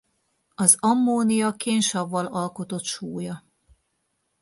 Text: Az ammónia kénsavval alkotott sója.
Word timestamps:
Az 0.55 0.77
ammónia 0.79 1.51
kénsavval 1.51 2.25
alkotott 2.25 2.83
sója. 2.83 3.43